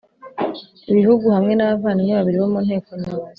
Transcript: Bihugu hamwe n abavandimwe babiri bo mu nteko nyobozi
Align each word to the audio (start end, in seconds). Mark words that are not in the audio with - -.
Bihugu 0.95 1.25
hamwe 1.35 1.53
n 1.55 1.61
abavandimwe 1.65 2.13
babiri 2.17 2.37
bo 2.41 2.47
mu 2.53 2.59
nteko 2.65 2.89
nyobozi 2.99 3.29